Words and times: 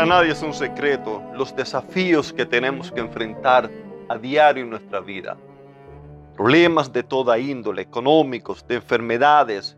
Para 0.00 0.14
nadie 0.14 0.32
es 0.32 0.42
un 0.42 0.54
secreto 0.54 1.22
los 1.34 1.54
desafíos 1.54 2.32
que 2.32 2.46
tenemos 2.46 2.90
que 2.90 3.00
enfrentar 3.00 3.70
a 4.08 4.16
diario 4.16 4.64
en 4.64 4.70
nuestra 4.70 5.00
vida. 5.00 5.36
Problemas 6.34 6.90
de 6.90 7.02
toda 7.02 7.38
índole, 7.38 7.82
económicos, 7.82 8.66
de 8.66 8.76
enfermedades, 8.76 9.76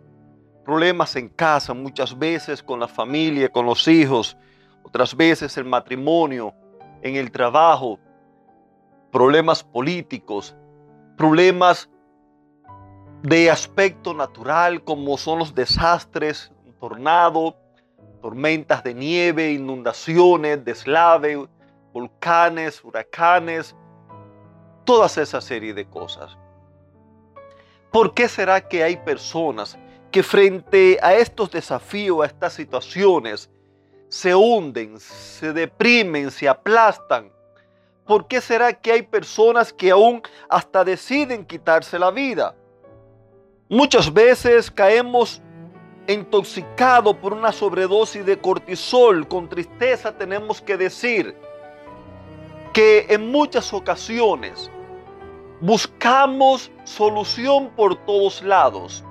problemas 0.65 1.17
en 1.17 1.29
casa, 1.29 1.75
muchas 1.75 2.17
veces 2.17 2.63
con 2.63 2.79
la 2.79 2.87
familia, 2.87 3.49
con 3.49 3.67
los 3.67 3.89
hijos, 3.89 4.37
otras 4.85 5.17
veces 5.17 5.57
el 5.57 5.65
matrimonio, 5.65 6.55
en 7.03 7.17
el 7.17 7.33
trabajo, 7.33 7.99
problemas 9.11 9.65
políticos, 9.65 10.55
problemas 11.17 11.91
de 13.25 13.51
aspecto 13.51 14.15
natural 14.15 14.85
como 14.85 15.19
son 15.19 15.41
los 15.41 15.53
desastres, 15.53 16.53
un 16.65 16.75
tornado, 16.75 17.57
tormentas 18.23 18.85
de 18.85 18.95
nieve, 18.95 19.53
inundaciones, 19.53 20.65
deslave, 20.65 21.47
volcanes, 21.93 22.83
huracanes, 22.83 23.77
todas 24.85 25.19
esa 25.19 25.41
serie 25.41 25.75
de 25.75 25.85
cosas. 25.87 26.39
¿Por 27.91 28.15
qué 28.15 28.29
será 28.29 28.67
que 28.67 28.83
hay 28.83 28.97
personas 28.97 29.77
que 30.11 30.23
frente 30.23 30.99
a 31.03 31.15
estos 31.15 31.51
desafíos, 31.51 32.23
a 32.23 32.27
estas 32.27 32.55
situaciones, 32.55 33.51
se 34.09 34.35
hunden, 34.35 34.99
se 34.99 35.53
deprimen, 35.53 36.31
se 36.31 36.49
aplastan? 36.49 37.31
¿Por 38.07 38.29
qué 38.29 38.41
será 38.41 38.73
que 38.73 38.93
hay 38.93 39.03
personas 39.03 39.73
que 39.73 39.91
aún 39.91 40.23
hasta 40.49 40.85
deciden 40.85 41.45
quitarse 41.45 41.99
la 41.99 42.11
vida? 42.11 42.55
Muchas 43.69 44.13
veces 44.13 44.71
caemos 44.71 45.43
intoxicado 46.09 47.15
por 47.15 47.33
una 47.33 47.53
sobredosis 47.53 48.25
de 48.27 48.39
cortisol, 48.39 49.27
con 49.29 49.49
tristeza 49.49 50.13
tenemos 50.13 50.61
que 50.61 50.77
decir 50.77 51.37
que 52.73 53.07
en 53.09 53.31
muchas 53.31 53.73
ocasiones 53.73 54.71
buscamos 55.61 56.71
solución 56.85 57.71
por 57.77 57.95
todos 58.05 58.43
lados. 58.43 59.05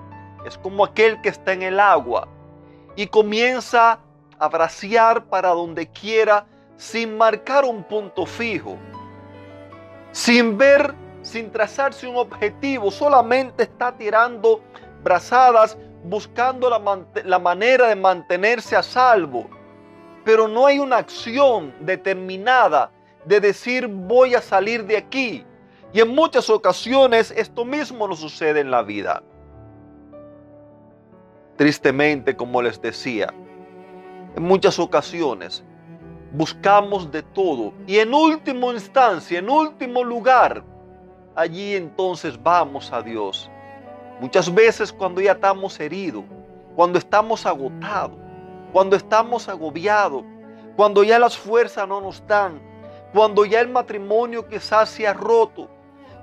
Es 0.45 0.57
como 0.57 0.83
aquel 0.83 1.21
que 1.21 1.29
está 1.29 1.53
en 1.53 1.61
el 1.61 1.79
agua 1.79 2.27
y 2.95 3.07
comienza 3.07 3.99
a 4.37 4.49
bracear 4.49 5.25
para 5.25 5.49
donde 5.49 5.87
quiera 5.87 6.45
sin 6.75 7.15
marcar 7.15 7.63
un 7.63 7.83
punto 7.83 8.25
fijo, 8.25 8.75
sin 10.11 10.57
ver, 10.57 10.95
sin 11.21 11.51
trazarse 11.51 12.07
un 12.07 12.17
objetivo, 12.17 12.89
solamente 12.89 13.63
está 13.63 13.95
tirando 13.95 14.61
brazadas 15.03 15.77
buscando 16.03 16.69
la, 16.69 17.39
manera 17.39 17.87
de 17.87 17.95
mantenerse 17.95 18.75
a 18.75 18.83
salvo, 18.83 19.49
pero 20.23 20.47
no 20.47 20.65
hay 20.65 20.79
una 20.79 20.97
acción 20.97 21.73
determinada 21.79 22.91
de 23.25 23.39
decir 23.39 23.87
voy 23.87 24.35
a 24.35 24.41
salir 24.41 24.85
de 24.85 24.97
aquí. 24.97 25.45
Y 25.93 25.99
en 25.99 26.09
muchas 26.09 26.49
ocasiones 26.49 27.31
esto 27.35 27.65
mismo 27.65 28.07
nos 28.07 28.19
sucede 28.19 28.61
en 28.61 28.71
la 28.71 28.81
vida. 28.81 29.21
Tristemente, 31.57 32.35
como 32.35 32.61
les 32.61 32.81
decía, 32.81 33.33
en 34.35 34.43
muchas 34.43 34.79
ocasiones 34.79 35.63
buscamos 36.31 37.11
de 37.11 37.21
todo 37.21 37.73
y 37.85 37.97
en 37.97 38.13
última 38.13 38.67
instancia, 38.67 39.39
en 39.39 39.49
último 39.49 40.03
lugar, 40.03 40.63
allí 41.35 41.75
entonces 41.75 42.41
vamos 42.41 42.91
a 42.93 43.01
Dios 43.01 43.51
Muchas 44.21 44.53
veces 44.53 44.93
cuando 44.93 45.19
ya 45.19 45.31
estamos 45.31 45.79
heridos, 45.79 46.23
cuando 46.75 46.99
estamos 46.99 47.43
agotados, 47.47 48.15
cuando 48.71 48.95
estamos 48.95 49.49
agobiados, 49.49 50.23
cuando 50.75 51.03
ya 51.03 51.17
las 51.17 51.35
fuerzas 51.35 51.87
no 51.87 51.99
nos 52.01 52.23
dan, 52.27 52.61
cuando 53.15 53.45
ya 53.45 53.61
el 53.61 53.69
matrimonio 53.69 54.47
quizás 54.47 54.89
se 54.89 55.07
ha 55.07 55.13
roto, 55.13 55.67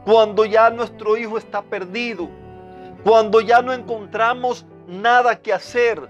cuando 0.05 0.45
ya 0.45 0.71
nuestro 0.71 1.17
hijo 1.17 1.39
está 1.39 1.61
perdido, 1.61 2.29
cuando 3.03 3.41
ya 3.41 3.63
no 3.63 3.73
encontramos 3.73 4.65
nada 4.87 5.35
que 5.35 5.53
hacer, 5.53 6.01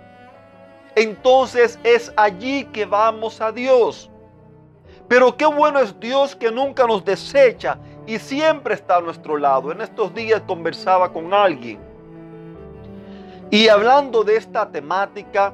entonces 0.95 1.79
es 1.85 2.13
allí 2.19 2.65
que 2.67 2.85
vamos 2.85 3.41
a 3.41 3.51
Dios. 3.51 4.11
Pero 5.09 5.35
qué 5.39 5.47
bueno 5.47 5.81
es 5.81 5.99
Dios 5.99 6.37
que 6.37 6.51
nunca 6.53 6.87
nos 6.87 7.03
desecha 7.03 7.79
y 8.09 8.19
siempre 8.19 8.75
está 8.75 8.97
a 8.97 9.01
nuestro 9.03 9.37
lado. 9.37 9.71
En 9.71 9.83
estos 9.83 10.15
días 10.15 10.43
conversaba 10.47 11.13
con 11.13 11.33
alguien 11.35 11.79
y 13.51 13.69
hablando 13.69 14.25
de 14.25 14.37
esta 14.37 14.71
temática, 14.71 15.53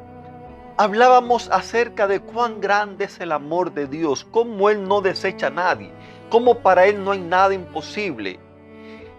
hablábamos 0.77 1.49
acerca 1.51 2.07
de 2.07 2.21
cuán 2.21 2.61
grande 2.61 3.07
es 3.07 3.21
el 3.21 3.33
amor 3.33 3.73
de 3.73 3.89
Dios, 3.89 4.25
cómo 4.31 4.71
Él 4.71 4.87
no 4.87 5.01
desecha 5.01 5.49
a 5.49 5.51
nadie, 5.51 5.91
cómo 6.29 6.59
para 6.59 6.87
Él 6.87 7.03
no 7.03 7.11
hay 7.11 7.21
nada 7.21 7.55
imposible. 7.55 8.39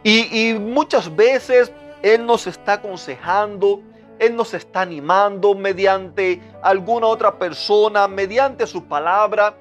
Y, 0.04 0.50
y 0.50 0.60
muchas 0.60 1.14
veces 1.14 1.74
Él 2.04 2.26
nos 2.26 2.48
está 2.48 2.74
aconsejando, 2.74 3.82
Él 4.18 4.36
nos 4.36 4.54
está 4.54 4.82
animando 4.82 5.56
mediante 5.56 6.42
alguna 6.62 7.08
otra 7.08 7.38
persona, 7.38 8.08
mediante 8.08 8.66
su 8.66 8.84
palabra. 8.84 9.56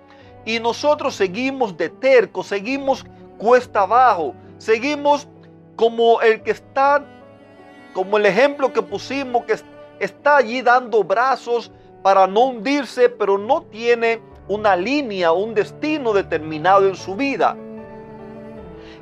Y 0.45 0.61
nosotros 0.61 1.15
seguimos 1.15 1.77
de 1.77 1.89
terco, 1.89 2.43
seguimos 2.43 3.07
cuesta 3.39 3.83
abajo, 3.83 4.35
seguimos 4.59 5.29
como 5.77 6.21
el 6.21 6.43
que 6.43 6.53
está, 6.53 7.05
como 7.93 8.19
el 8.19 8.27
ejemplo 8.27 8.73
que 8.73 8.83
pusimos, 8.83 9.45
que 9.45 9.57
está 9.99 10.37
allí 10.37 10.63
dando 10.63 11.03
brazos 11.05 11.71
para 12.03 12.27
no 12.27 12.47
hundirse, 12.47 13.09
pero 13.09 13.39
no 13.39 13.63
tiene 13.63 14.21
una 14.49 14.77
línea, 14.77 15.33
un 15.33 15.55
destino 15.55 16.13
determinado 16.13 16.87
en 16.87 16.97
su 16.97 17.15
vida. 17.17 17.57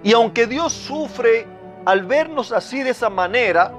Y 0.03 0.13
aunque 0.13 0.47
Dios 0.47 0.73
sufre 0.73 1.47
al 1.85 2.05
vernos 2.05 2.53
así 2.53 2.83
de 2.83 2.91
esa 2.91 3.11
manera, 3.11 3.73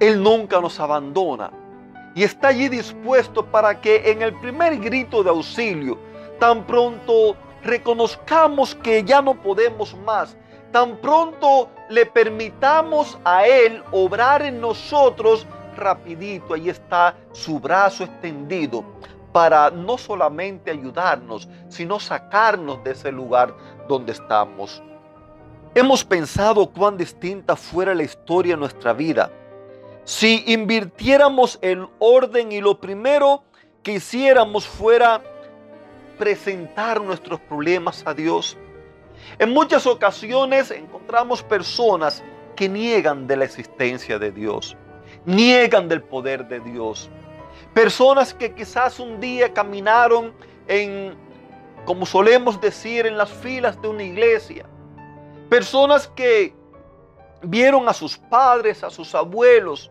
Él 0.00 0.22
nunca 0.22 0.60
nos 0.60 0.78
abandona. 0.80 1.50
Y 2.14 2.24
está 2.24 2.48
allí 2.48 2.68
dispuesto 2.68 3.44
para 3.44 3.80
que 3.80 4.10
en 4.10 4.22
el 4.22 4.32
primer 4.40 4.78
grito 4.78 5.22
de 5.22 5.30
auxilio, 5.30 5.98
tan 6.38 6.64
pronto 6.64 7.36
reconozcamos 7.66 8.74
que 8.74 9.04
ya 9.04 9.20
no 9.20 9.34
podemos 9.34 9.96
más, 9.98 10.36
tan 10.72 10.96
pronto 10.98 11.70
le 11.88 12.06
permitamos 12.06 13.18
a 13.24 13.46
Él 13.46 13.82
obrar 13.92 14.42
en 14.42 14.60
nosotros, 14.60 15.46
rapidito, 15.76 16.54
ahí 16.54 16.70
está 16.70 17.14
su 17.32 17.58
brazo 17.60 18.04
extendido 18.04 18.84
para 19.32 19.70
no 19.70 19.98
solamente 19.98 20.70
ayudarnos, 20.70 21.48
sino 21.68 22.00
sacarnos 22.00 22.82
de 22.82 22.92
ese 22.92 23.12
lugar 23.12 23.54
donde 23.88 24.12
estamos. 24.12 24.82
Hemos 25.74 26.02
pensado 26.02 26.66
cuán 26.70 26.96
distinta 26.96 27.54
fuera 27.54 27.94
la 27.94 28.02
historia 28.02 28.54
de 28.54 28.60
nuestra 28.60 28.94
vida 28.94 29.30
si 30.06 30.44
invirtiéramos 30.46 31.58
el 31.62 31.88
orden 31.98 32.52
y 32.52 32.60
lo 32.60 32.80
primero 32.80 33.42
que 33.82 33.94
hiciéramos 33.94 34.64
fuera 34.64 35.20
presentar 36.18 37.00
nuestros 37.00 37.40
problemas 37.40 38.02
a 38.06 38.14
Dios. 38.14 38.56
En 39.38 39.52
muchas 39.52 39.86
ocasiones 39.86 40.70
encontramos 40.70 41.42
personas 41.42 42.22
que 42.54 42.68
niegan 42.68 43.26
de 43.26 43.36
la 43.36 43.44
existencia 43.44 44.18
de 44.18 44.30
Dios, 44.30 44.76
niegan 45.24 45.88
del 45.88 46.02
poder 46.02 46.48
de 46.48 46.60
Dios. 46.60 47.10
Personas 47.74 48.32
que 48.32 48.54
quizás 48.54 48.98
un 48.98 49.20
día 49.20 49.52
caminaron 49.52 50.32
en, 50.66 51.14
como 51.84 52.06
solemos 52.06 52.60
decir, 52.60 53.06
en 53.06 53.18
las 53.18 53.30
filas 53.30 53.80
de 53.80 53.88
una 53.88 54.02
iglesia. 54.02 54.66
Personas 55.48 56.08
que 56.08 56.54
vieron 57.42 57.88
a 57.88 57.92
sus 57.92 58.16
padres, 58.16 58.82
a 58.82 58.90
sus 58.90 59.14
abuelos, 59.14 59.90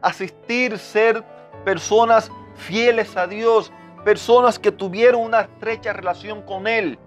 asistir, 0.00 0.78
ser 0.78 1.22
personas 1.64 2.30
fieles 2.56 3.16
a 3.16 3.26
Dios, 3.26 3.70
personas 4.04 4.58
que 4.58 4.72
tuvieron 4.72 5.22
una 5.22 5.42
estrecha 5.42 5.92
relación 5.92 6.42
con 6.42 6.66
Él. 6.66 6.98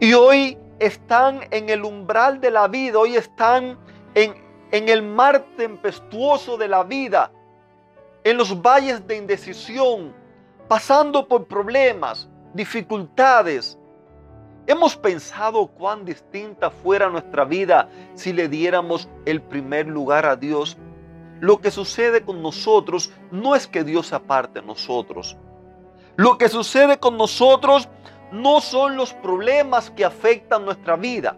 Y 0.00 0.12
hoy 0.14 0.58
están 0.78 1.40
en 1.50 1.68
el 1.70 1.84
umbral 1.84 2.40
de 2.40 2.50
la 2.50 2.68
vida, 2.68 2.98
hoy 2.98 3.16
están 3.16 3.78
en, 4.14 4.34
en 4.70 4.88
el 4.88 5.02
mar 5.02 5.44
tempestuoso 5.56 6.56
de 6.56 6.68
la 6.68 6.84
vida, 6.84 7.32
en 8.24 8.36
los 8.36 8.60
valles 8.60 9.06
de 9.06 9.16
indecisión, 9.16 10.14
pasando 10.68 11.26
por 11.26 11.46
problemas, 11.46 12.28
dificultades. 12.54 13.78
Hemos 14.66 14.96
pensado 14.96 15.66
cuán 15.66 16.04
distinta 16.04 16.70
fuera 16.70 17.08
nuestra 17.08 17.44
vida 17.44 17.88
si 18.14 18.32
le 18.32 18.48
diéramos 18.48 19.08
el 19.24 19.40
primer 19.40 19.86
lugar 19.86 20.26
a 20.26 20.36
Dios. 20.36 20.76
Lo 21.40 21.60
que 21.60 21.70
sucede 21.70 22.22
con 22.22 22.42
nosotros 22.42 23.12
no 23.30 23.54
es 23.54 23.66
que 23.66 23.84
Dios 23.84 24.12
aparte 24.12 24.58
a 24.58 24.62
nosotros. 24.62 25.36
Lo 26.16 26.36
que 26.36 26.48
sucede 26.48 26.98
con 26.98 27.16
nosotros 27.16 27.88
no 28.32 28.60
son 28.60 28.96
los 28.96 29.14
problemas 29.14 29.90
que 29.90 30.04
afectan 30.04 30.64
nuestra 30.64 30.96
vida. 30.96 31.36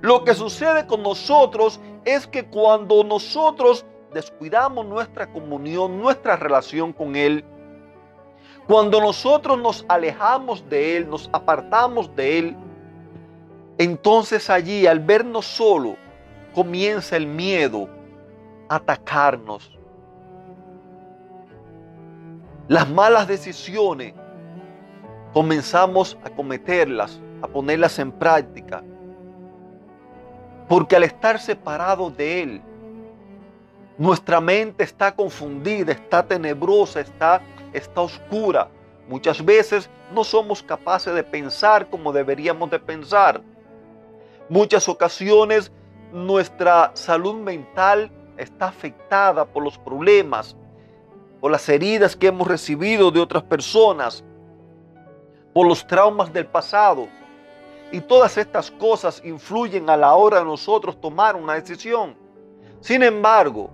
Lo 0.00 0.24
que 0.24 0.34
sucede 0.34 0.86
con 0.86 1.02
nosotros 1.02 1.80
es 2.04 2.26
que 2.26 2.46
cuando 2.46 3.02
nosotros 3.02 3.84
descuidamos 4.14 4.86
nuestra 4.86 5.30
comunión, 5.32 6.00
nuestra 6.00 6.36
relación 6.36 6.92
con 6.92 7.16
Él, 7.16 7.44
cuando 8.68 9.00
nosotros 9.00 9.58
nos 9.58 9.84
alejamos 9.88 10.68
de 10.68 10.96
Él, 10.96 11.10
nos 11.10 11.28
apartamos 11.32 12.14
de 12.14 12.38
Él, 12.38 12.56
entonces 13.78 14.48
allí 14.48 14.86
al 14.86 15.00
vernos 15.00 15.46
solo 15.46 15.96
comienza 16.54 17.16
el 17.16 17.26
miedo 17.26 17.88
atacarnos. 18.68 19.76
Las 22.68 22.88
malas 22.88 23.26
decisiones 23.26 24.14
comenzamos 25.32 26.18
a 26.24 26.30
cometerlas, 26.30 27.20
a 27.42 27.48
ponerlas 27.48 27.98
en 27.98 28.12
práctica. 28.12 28.82
Porque 30.68 30.96
al 30.96 31.04
estar 31.04 31.40
separados 31.40 32.14
de 32.16 32.42
Él, 32.42 32.62
nuestra 33.96 34.40
mente 34.40 34.84
está 34.84 35.14
confundida, 35.14 35.92
está 35.92 36.22
tenebrosa, 36.22 37.00
está, 37.00 37.40
está 37.72 38.02
oscura. 38.02 38.68
Muchas 39.08 39.42
veces 39.42 39.88
no 40.12 40.24
somos 40.24 40.62
capaces 40.62 41.14
de 41.14 41.24
pensar 41.24 41.88
como 41.88 42.12
deberíamos 42.12 42.70
de 42.70 42.78
pensar. 42.78 43.40
Muchas 44.50 44.88
ocasiones 44.88 45.72
nuestra 46.12 46.90
salud 46.94 47.34
mental 47.34 48.10
está 48.38 48.68
afectada 48.68 49.44
por 49.44 49.62
los 49.62 49.76
problemas, 49.76 50.56
por 51.40 51.50
las 51.50 51.68
heridas 51.68 52.16
que 52.16 52.28
hemos 52.28 52.48
recibido 52.48 53.10
de 53.10 53.20
otras 53.20 53.42
personas, 53.42 54.24
por 55.52 55.66
los 55.66 55.86
traumas 55.86 56.32
del 56.32 56.46
pasado. 56.46 57.08
Y 57.90 58.00
todas 58.00 58.36
estas 58.36 58.70
cosas 58.70 59.22
influyen 59.24 59.88
a 59.88 59.96
la 59.96 60.14
hora 60.14 60.38
de 60.38 60.44
nosotros 60.44 61.00
tomar 61.00 61.36
una 61.36 61.54
decisión. 61.54 62.14
Sin 62.80 63.02
embargo, 63.02 63.70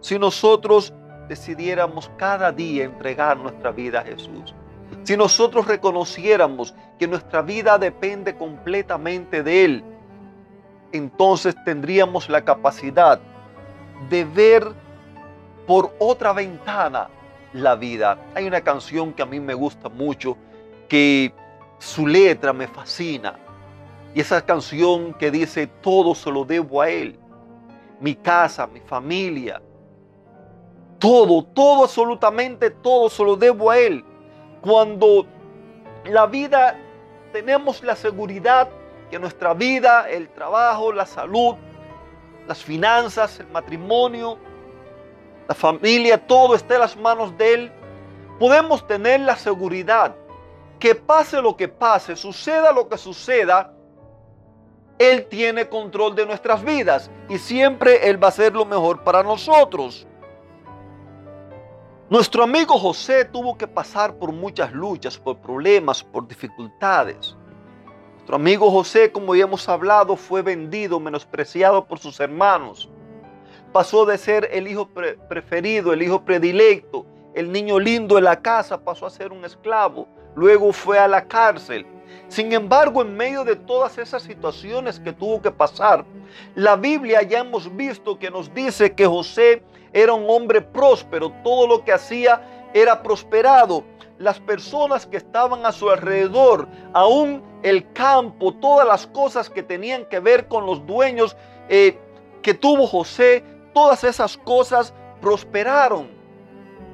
si 0.00 0.18
nosotros 0.18 0.92
decidiéramos 1.28 2.10
cada 2.16 2.50
día 2.50 2.84
entregar 2.84 3.36
nuestra 3.36 3.70
vida 3.70 4.00
a 4.00 4.04
Jesús, 4.04 4.54
si 5.02 5.16
nosotros 5.16 5.66
reconociéramos 5.66 6.74
que 6.98 7.06
nuestra 7.06 7.42
vida 7.42 7.78
depende 7.78 8.34
completamente 8.36 9.42
de 9.42 9.64
Él, 9.64 9.84
entonces 10.92 11.54
tendríamos 11.64 12.28
la 12.30 12.42
capacidad 12.42 13.20
de 14.08 14.24
ver 14.24 14.72
por 15.66 15.94
otra 15.98 16.32
ventana 16.32 17.08
la 17.52 17.74
vida. 17.76 18.18
Hay 18.34 18.46
una 18.46 18.60
canción 18.60 19.12
que 19.12 19.22
a 19.22 19.26
mí 19.26 19.40
me 19.40 19.54
gusta 19.54 19.88
mucho, 19.88 20.36
que 20.88 21.32
su 21.78 22.06
letra 22.06 22.52
me 22.52 22.66
fascina. 22.68 23.38
Y 24.14 24.20
esa 24.20 24.44
canción 24.44 25.14
que 25.14 25.30
dice, 25.30 25.66
todo 25.66 26.14
se 26.14 26.30
lo 26.30 26.44
debo 26.44 26.80
a 26.82 26.88
Él. 26.88 27.18
Mi 28.00 28.14
casa, 28.14 28.66
mi 28.66 28.80
familia, 28.80 29.60
todo, 30.98 31.44
todo, 31.44 31.84
absolutamente 31.84 32.70
todo 32.70 33.08
se 33.08 33.22
lo 33.24 33.36
debo 33.36 33.70
a 33.70 33.78
Él. 33.78 34.04
Cuando 34.60 35.26
la 36.04 36.26
vida 36.26 36.76
tenemos 37.32 37.82
la 37.82 37.94
seguridad 37.94 38.68
que 39.10 39.18
nuestra 39.18 39.54
vida, 39.54 40.08
el 40.08 40.28
trabajo, 40.28 40.92
la 40.92 41.06
salud, 41.06 41.54
las 42.48 42.64
finanzas, 42.64 43.38
el 43.40 43.46
matrimonio, 43.48 44.38
la 45.46 45.54
familia, 45.54 46.26
todo 46.26 46.54
está 46.54 46.74
en 46.74 46.80
las 46.80 46.96
manos 46.96 47.36
de 47.36 47.54
Él, 47.54 47.72
podemos 48.38 48.86
tener 48.86 49.20
la 49.20 49.36
seguridad 49.36 50.16
que 50.78 50.94
pase 50.94 51.42
lo 51.42 51.56
que 51.56 51.68
pase, 51.68 52.16
suceda 52.16 52.72
lo 52.72 52.88
que 52.88 52.96
suceda, 52.96 53.74
Él 54.98 55.26
tiene 55.26 55.68
control 55.68 56.14
de 56.14 56.24
nuestras 56.24 56.64
vidas 56.64 57.10
y 57.28 57.36
siempre 57.38 58.08
Él 58.08 58.22
va 58.22 58.28
a 58.28 58.30
hacer 58.30 58.54
lo 58.54 58.64
mejor 58.64 59.04
para 59.04 59.22
nosotros. 59.22 60.06
Nuestro 62.08 62.44
amigo 62.44 62.78
José 62.78 63.26
tuvo 63.26 63.58
que 63.58 63.68
pasar 63.68 64.14
por 64.14 64.32
muchas 64.32 64.72
luchas, 64.72 65.18
por 65.18 65.36
problemas, 65.36 66.02
por 66.02 66.26
dificultades. 66.26 67.36
Nuestro 68.28 68.42
amigo 68.44 68.70
José, 68.70 69.10
como 69.10 69.34
ya 69.34 69.44
hemos 69.44 69.66
hablado, 69.70 70.14
fue 70.14 70.42
vendido, 70.42 71.00
menospreciado 71.00 71.86
por 71.86 71.98
sus 71.98 72.20
hermanos. 72.20 72.90
Pasó 73.72 74.04
de 74.04 74.18
ser 74.18 74.50
el 74.52 74.68
hijo 74.68 74.86
preferido, 75.30 75.94
el 75.94 76.02
hijo 76.02 76.22
predilecto, 76.26 77.06
el 77.34 77.50
niño 77.50 77.80
lindo 77.80 78.16
de 78.16 78.20
la 78.20 78.42
casa, 78.42 78.84
pasó 78.84 79.06
a 79.06 79.10
ser 79.10 79.32
un 79.32 79.46
esclavo. 79.46 80.06
Luego 80.34 80.74
fue 80.74 80.98
a 80.98 81.08
la 81.08 81.26
cárcel. 81.26 81.86
Sin 82.28 82.52
embargo, 82.52 83.00
en 83.00 83.16
medio 83.16 83.44
de 83.44 83.56
todas 83.56 83.96
esas 83.96 84.24
situaciones 84.24 85.00
que 85.00 85.14
tuvo 85.14 85.40
que 85.40 85.50
pasar, 85.50 86.04
la 86.54 86.76
Biblia 86.76 87.22
ya 87.22 87.38
hemos 87.38 87.74
visto 87.74 88.18
que 88.18 88.30
nos 88.30 88.52
dice 88.52 88.94
que 88.94 89.06
José 89.06 89.62
era 89.90 90.12
un 90.12 90.26
hombre 90.28 90.60
próspero, 90.60 91.32
todo 91.42 91.66
lo 91.66 91.82
que 91.82 91.94
hacía 91.94 92.42
era 92.74 93.02
prosperado. 93.02 93.84
Las 94.18 94.40
personas 94.40 95.06
que 95.06 95.16
estaban 95.16 95.64
a 95.64 95.72
su 95.72 95.90
alrededor, 95.90 96.68
aún 96.92 97.42
el 97.62 97.92
campo, 97.92 98.52
todas 98.54 98.86
las 98.86 99.06
cosas 99.06 99.48
que 99.48 99.62
tenían 99.62 100.04
que 100.06 100.20
ver 100.20 100.48
con 100.48 100.66
los 100.66 100.84
dueños 100.86 101.36
eh, 101.68 101.98
que 102.42 102.54
tuvo 102.54 102.86
José, 102.86 103.44
todas 103.72 104.04
esas 104.04 104.36
cosas 104.36 104.92
prosperaron. 105.20 106.08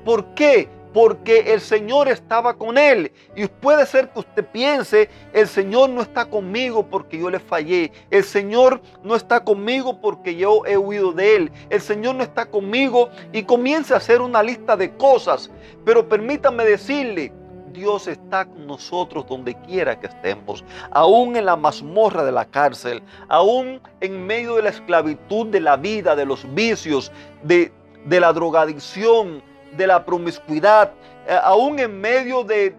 ¿Por 0.05 0.35
qué? 0.35 0.69
Porque 0.95 1.53
el 1.53 1.61
Señor 1.61 2.09
estaba 2.09 2.55
con 2.55 2.79
él. 2.79 3.11
Y 3.35 3.47
puede 3.49 3.85
ser 3.85 4.09
que 4.11 4.21
usted 4.21 4.47
piense, 4.47 5.11
el 5.33 5.49
Señor 5.49 5.91
no 5.91 6.01
está 6.01 6.25
conmigo 6.25 6.87
porque 6.87 7.19
yo 7.19 7.29
le 7.29 7.41
fallé. 7.41 7.91
El 8.11 8.23
Señor 8.23 8.81
no 9.03 9.17
está 9.17 9.43
conmigo 9.43 10.01
porque 10.01 10.37
yo 10.37 10.65
he 10.65 10.79
huido 10.79 11.13
de 11.13 11.37
él. 11.37 11.53
El 11.69 11.81
Señor 11.81 12.15
no 12.15 12.23
está 12.23 12.47
conmigo 12.47 13.11
y 13.33 13.43
comience 13.43 13.93
a 13.93 13.97
hacer 13.97 14.23
una 14.23 14.41
lista 14.41 14.77
de 14.77 14.97
cosas. 14.97 15.51
Pero 15.85 16.09
permítame 16.09 16.65
decirle, 16.65 17.33
Dios 17.73 18.07
está 18.07 18.45
con 18.45 18.69
nosotros 18.69 19.27
donde 19.27 19.57
quiera 19.63 19.99
que 19.99 20.07
estemos, 20.07 20.65
aún 20.93 21.35
en 21.35 21.47
la 21.47 21.57
mazmorra 21.57 22.25
de 22.25 22.31
la 22.31 22.45
cárcel, 22.45 23.03
aún 23.29 23.81
en 24.01 24.25
medio 24.25 24.55
de 24.55 24.63
la 24.63 24.69
esclavitud 24.69 25.49
de 25.49 25.59
la 25.59 25.77
vida, 25.77 26.15
de 26.15 26.25
los 26.25 26.47
vicios, 26.55 27.11
de, 27.43 27.73
de 28.05 28.21
la 28.21 28.33
drogadicción, 28.33 29.43
de 29.77 29.87
la 29.87 30.05
promiscuidad, 30.05 30.93
eh, 31.27 31.39
aún 31.43 31.79
en 31.79 32.01
medio 32.01 32.45
de, 32.45 32.75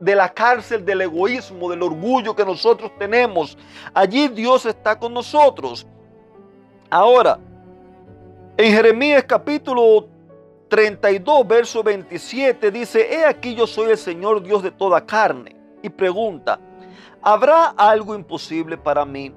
de 0.00 0.14
la 0.14 0.28
cárcel 0.28 0.84
del 0.84 1.02
egoísmo, 1.02 1.70
del 1.70 1.82
orgullo 1.82 2.34
que 2.34 2.44
nosotros 2.44 2.90
tenemos. 2.98 3.56
Allí 3.94 4.28
Dios 4.28 4.66
está 4.66 4.98
con 4.98 5.14
nosotros. 5.14 5.86
Ahora, 6.90 7.38
en 8.56 8.72
Jeremías 8.72 9.24
capítulo 9.24 10.06
32, 10.68 11.46
verso 11.46 11.82
27 11.82 12.70
dice, 12.70 13.14
He 13.14 13.24
aquí 13.24 13.54
yo 13.54 13.66
soy 13.66 13.90
el 13.90 13.98
Señor 13.98 14.42
Dios 14.42 14.62
de 14.62 14.70
toda 14.70 15.04
carne. 15.04 15.56
Y 15.82 15.88
pregunta, 15.88 16.58
¿habrá 17.20 17.66
algo 17.76 18.14
imposible 18.14 18.76
para 18.76 19.04
mí? 19.04 19.32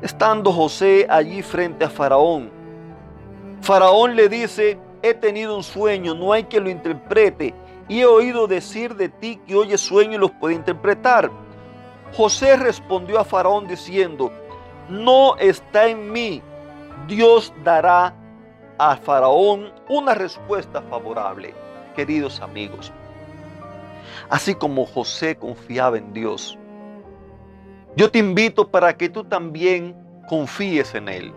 Estando 0.00 0.52
José 0.52 1.06
allí 1.08 1.42
frente 1.42 1.84
a 1.84 1.90
Faraón, 1.90 2.50
Faraón 3.60 4.14
le 4.14 4.28
dice, 4.28 4.78
he 5.02 5.14
tenido 5.14 5.56
un 5.56 5.62
sueño, 5.62 6.14
no 6.14 6.32
hay 6.32 6.44
que 6.44 6.60
lo 6.60 6.70
interprete, 6.70 7.54
y 7.88 8.00
he 8.00 8.06
oído 8.06 8.46
decir 8.46 8.94
de 8.94 9.08
ti 9.08 9.40
que 9.46 9.54
oye 9.54 9.78
sueños 9.78 10.16
y 10.16 10.18
los 10.18 10.30
puede 10.32 10.54
interpretar. 10.54 11.30
José 12.14 12.56
respondió 12.56 13.18
a 13.18 13.24
Faraón 13.24 13.66
diciendo, 13.66 14.30
no 14.88 15.36
está 15.36 15.88
en 15.88 16.10
mí, 16.10 16.42
Dios 17.06 17.52
dará 17.64 18.14
a 18.78 18.96
Faraón 18.96 19.72
una 19.88 20.14
respuesta 20.14 20.82
favorable, 20.82 21.54
queridos 21.96 22.40
amigos. 22.40 22.92
Así 24.30 24.54
como 24.54 24.86
José 24.86 25.36
confiaba 25.36 25.98
en 25.98 26.12
Dios, 26.12 26.58
yo 27.96 28.10
te 28.10 28.18
invito 28.18 28.68
para 28.68 28.96
que 28.96 29.08
tú 29.08 29.24
también 29.24 29.96
confíes 30.28 30.94
en 30.94 31.08
Él. 31.08 31.32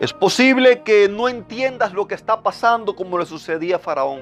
Es 0.00 0.12
posible 0.12 0.82
que 0.82 1.08
no 1.08 1.28
entiendas 1.28 1.92
lo 1.92 2.06
que 2.06 2.14
está 2.14 2.42
pasando 2.42 2.94
como 2.96 3.18
le 3.18 3.26
sucedía 3.26 3.76
a 3.76 3.78
Faraón. 3.78 4.20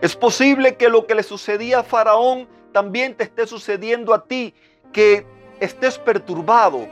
Es 0.00 0.16
posible 0.16 0.76
que 0.76 0.88
lo 0.88 1.06
que 1.06 1.14
le 1.14 1.22
sucedía 1.22 1.80
a 1.80 1.82
Faraón 1.82 2.48
también 2.72 3.14
te 3.14 3.24
esté 3.24 3.46
sucediendo 3.46 4.14
a 4.14 4.24
ti, 4.24 4.54
que 4.92 5.26
estés 5.60 5.98
perturbado. 5.98 6.86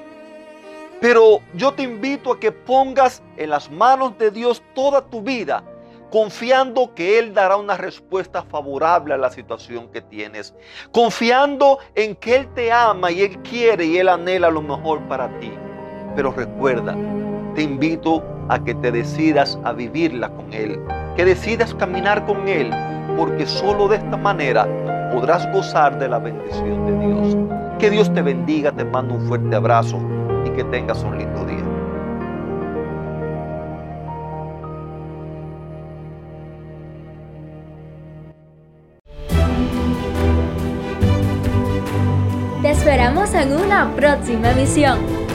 Pero 1.01 1.41
yo 1.55 1.73
te 1.73 1.85
invito 1.85 2.33
a 2.33 2.41
que 2.41 2.53
pongas 2.53 3.23
en 3.37 3.51
las 3.51 3.71
manos 3.71 4.19
de 4.19 4.31
Dios 4.31 4.63
toda 4.75 5.01
tu 5.01 5.23
vida, 5.23 5.63
confiando 6.11 6.95
que 6.95 7.19
Él 7.19 7.33
dará 7.33 7.57
una 7.57 7.77
respuesta 7.77 8.43
favorable 8.43 9.15
a 9.15 9.19
la 9.19 9.31
situación 9.31 9.89
que 9.89 10.03
tienes, 10.03 10.55
confiando 10.91 11.79
en 11.95 12.17
que 12.17 12.37
Él 12.37 12.49
te 12.55 12.73
ama 12.73 13.11
y 13.11 13.23
Él 13.23 13.39
quiere 13.43 13.85
y 13.85 13.99
Él 13.99 14.09
anhela 14.09 14.51
lo 14.51 14.61
mejor 14.61 15.01
para 15.09 15.29
ti. 15.39 15.53
Pero 16.17 16.33
recuerda, 16.33 16.97
te 17.59 17.65
invito 17.65 18.23
a 18.49 18.63
que 18.63 18.73
te 18.73 18.93
decidas 18.93 19.59
a 19.65 19.73
vivirla 19.73 20.29
con 20.29 20.53
Él, 20.53 20.81
que 21.17 21.25
decidas 21.25 21.75
caminar 21.75 22.25
con 22.25 22.47
Él, 22.47 22.71
porque 23.17 23.47
solo 23.47 23.89
de 23.89 23.97
esta 23.97 24.17
manera 24.17 24.65
podrás 25.13 25.45
gozar 25.53 25.99
de 25.99 26.09
la 26.09 26.21
bendición 26.21 26.87
de 26.87 27.05
Dios. 27.05 27.37
Que 27.81 27.91
Dios 27.91 28.15
te 28.15 28.23
bendiga, 28.23 28.71
te 28.71 28.85
mando 28.85 29.15
un 29.15 29.27
fuerte 29.27 29.57
abrazo 29.57 29.99
y 30.47 30.51
que 30.51 30.63
tengas 30.63 31.03
un 31.03 31.19
lindo 31.19 31.45
día. 31.47 31.65
Te 42.63 42.71
esperamos 42.71 43.35
en 43.35 43.53
una 43.53 43.91
próxima 43.97 44.53
emisión. 44.53 45.18